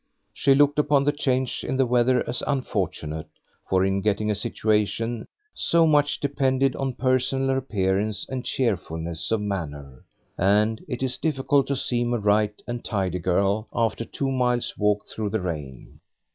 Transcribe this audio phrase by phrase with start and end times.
[0.33, 3.27] She looked upon the change in the weather as unfortunate,
[3.69, 10.03] for in getting a situation so much depended on personal appearance and cheerfulness of manner;
[10.39, 15.05] and it is difficult to seem a right and tidy girl after two miles' walk
[15.05, 15.99] through the rain.